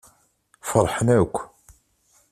Feṛḥen 0.69 1.07
akk. 1.19 1.35